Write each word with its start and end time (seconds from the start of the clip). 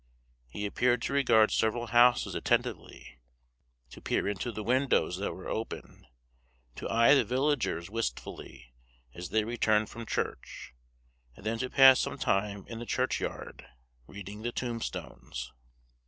He 0.49 0.65
appeared 0.65 1.03
to 1.03 1.13
regard 1.13 1.51
several 1.51 1.85
houses 1.85 2.33
attentively, 2.33 3.19
to 3.91 4.01
peer 4.01 4.27
into 4.27 4.51
the 4.51 4.63
windows 4.63 5.17
that 5.17 5.33
were 5.35 5.47
open, 5.47 6.07
to 6.77 6.89
eye 6.89 7.13
the 7.13 7.23
villagers 7.23 7.87
wistfully 7.87 8.73
as 9.13 9.29
they 9.29 9.43
returned 9.43 9.91
from 9.91 10.07
church, 10.07 10.73
and 11.35 11.45
then 11.45 11.59
to 11.59 11.69
pass 11.69 11.99
some 11.99 12.17
time 12.17 12.65
in 12.67 12.79
the 12.79 12.87
churchyard, 12.87 13.63
reading 14.07 14.41
the 14.41 14.51
tombstones. 14.51 15.53